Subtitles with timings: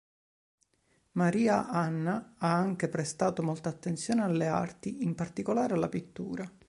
[1.11, 6.51] Maria Anna ha anche prestato molta attenzione alle arti, in particolare alla pittura.